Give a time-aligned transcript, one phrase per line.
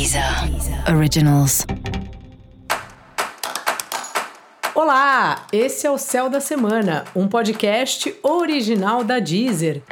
[0.00, 0.24] Deezer
[0.96, 1.66] Originals.
[4.74, 9.82] Olá, esse é o Céu da Semana, um podcast original da Deezer.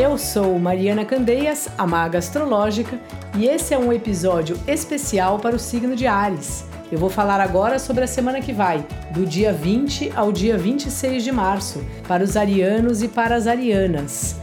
[0.00, 2.98] Eu sou Mariana Candeias, a maga astrológica,
[3.36, 6.64] e esse é um episódio especial para o signo de Ares.
[6.90, 11.22] Eu vou falar agora sobre a semana que vai, do dia 20 ao dia 26
[11.22, 14.39] de março, para os arianos e para as arianas.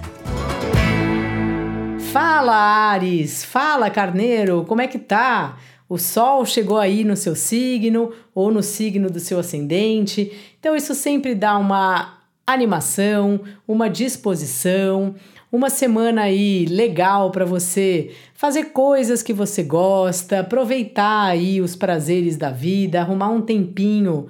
[2.20, 3.44] Fala, Ares!
[3.46, 4.66] Fala, Carneiro!
[4.68, 5.56] Como é que tá?
[5.88, 10.96] O Sol chegou aí no seu signo ou no signo do seu ascendente, então isso
[10.96, 15.14] sempre dá uma animação, uma disposição,
[15.52, 22.36] uma semana aí legal para você fazer coisas que você gosta, aproveitar aí os prazeres
[22.36, 24.26] da vida, arrumar um tempinho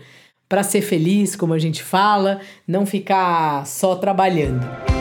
[0.50, 4.97] para ser feliz, como a gente fala, não ficar só trabalhando.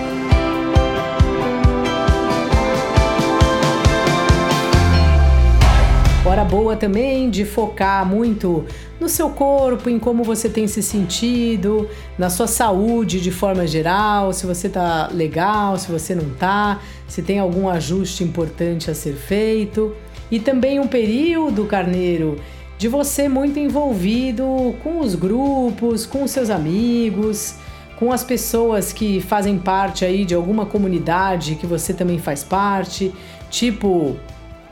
[6.27, 8.65] Hora boa também de focar muito
[8.99, 14.33] no seu corpo, em como você tem se sentido, na sua saúde de forma geral,
[14.33, 19.15] se você tá legal, se você não tá, se tem algum ajuste importante a ser
[19.15, 19.95] feito.
[20.29, 22.41] E também um período, carneiro,
[22.77, 27.55] de você muito envolvido com os grupos, com seus amigos,
[28.01, 33.15] com as pessoas que fazem parte aí de alguma comunidade que você também faz parte,
[33.49, 34.17] tipo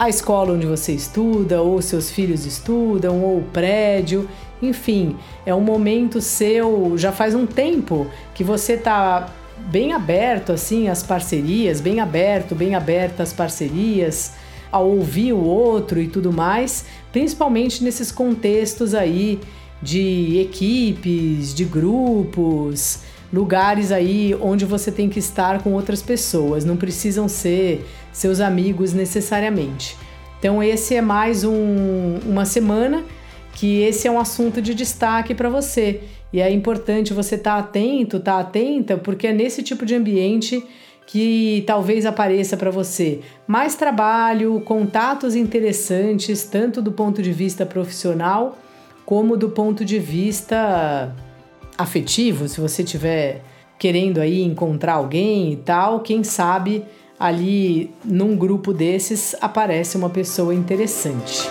[0.04, 4.28] a escola onde você estuda, ou seus filhos estudam, ou o prédio,
[4.60, 9.32] enfim, é um momento seu, já faz um tempo que você está
[9.70, 14.32] bem aberto assim às parcerias, bem aberto, bem aberta às parcerias,
[14.70, 19.40] a ouvir o outro e tudo mais, principalmente nesses contextos aí
[19.80, 23.00] de equipes, de grupos,
[23.34, 28.92] lugares aí onde você tem que estar com outras pessoas, não precisam ser seus amigos
[28.92, 29.96] necessariamente.
[30.38, 33.02] Então, esse é mais um, uma semana
[33.54, 36.00] que esse é um assunto de destaque para você.
[36.32, 39.94] E é importante você estar tá atento, estar tá atenta, porque é nesse tipo de
[39.94, 40.64] ambiente
[41.06, 48.58] que talvez apareça para você mais trabalho, contatos interessantes, tanto do ponto de vista profissional
[49.04, 51.14] como do ponto de vista
[51.76, 53.42] afetivo, se você tiver
[53.78, 56.84] querendo aí encontrar alguém e tal, quem sabe
[57.18, 61.48] ali num grupo desses aparece uma pessoa interessante.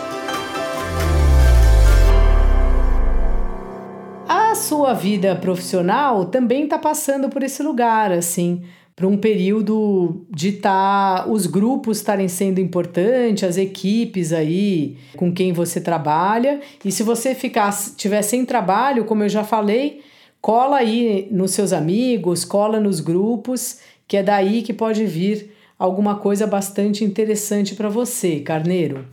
[4.28, 8.64] A sua vida profissional também está passando por esse lugar, assim,
[8.96, 15.52] para um período de tá, os grupos estarem sendo importantes, as equipes aí com quem
[15.52, 16.62] você trabalha.
[16.86, 20.02] E se você ficar tiver sem trabalho, como eu já falei,
[20.40, 26.16] cola aí nos seus amigos, cola nos grupos, que é daí que pode vir alguma
[26.16, 29.06] coisa bastante interessante para você, carneiro.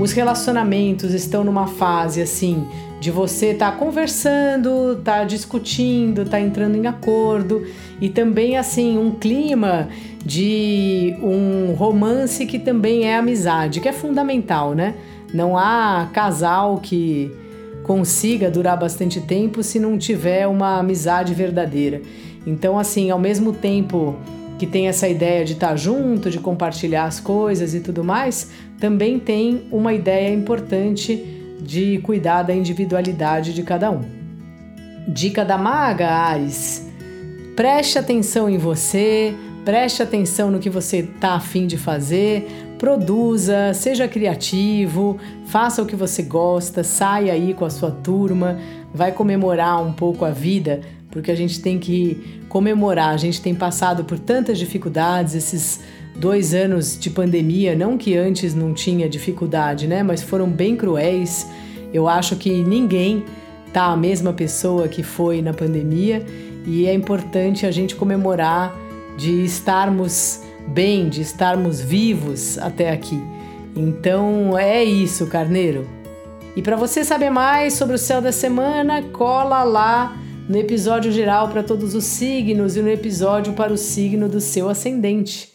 [0.00, 2.66] Os relacionamentos estão numa fase assim
[2.98, 7.66] de você estar tá conversando, tá discutindo, tá entrando em acordo
[8.00, 9.90] e também assim um clima
[10.24, 14.94] de um romance que também é amizade, que é fundamental, né?
[15.34, 17.30] Não há casal que
[17.82, 22.00] consiga durar bastante tempo se não tiver uma amizade verdadeira.
[22.46, 24.16] Então, assim, ao mesmo tempo
[24.60, 29.18] que tem essa ideia de estar junto, de compartilhar as coisas e tudo mais, também
[29.18, 31.16] tem uma ideia importante
[31.62, 34.02] de cuidar da individualidade de cada um.
[35.08, 36.86] Dica da maga, Ares.
[37.56, 39.34] Preste atenção em você,
[39.64, 42.48] Preste atenção no que você está afim de fazer,
[42.78, 48.58] produza, seja criativo, faça o que você gosta, saia aí com a sua turma,
[48.92, 53.10] vai comemorar um pouco a vida, porque a gente tem que comemorar.
[53.10, 55.80] A gente tem passado por tantas dificuldades esses
[56.16, 60.02] dois anos de pandemia, não que antes não tinha dificuldade, né?
[60.02, 61.46] Mas foram bem cruéis.
[61.92, 63.24] Eu acho que ninguém
[63.72, 66.24] tá a mesma pessoa que foi na pandemia
[66.66, 68.74] e é importante a gente comemorar
[69.16, 73.20] de estarmos bem, de estarmos vivos até aqui.
[73.74, 75.86] Então é isso, carneiro.
[76.56, 80.16] E para você saber mais sobre o céu da semana, cola lá
[80.50, 84.68] no episódio geral para todos os signos e no episódio para o signo do seu
[84.68, 85.48] ascendente.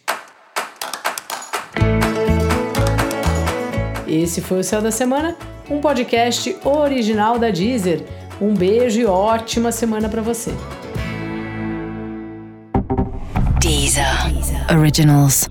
[4.08, 5.36] Esse foi o Céu da Semana,
[5.68, 8.02] um podcast original da Deezer.
[8.40, 10.54] Um beijo e ótima semana para você.
[13.60, 14.06] Deezer.
[14.74, 15.46] Originals.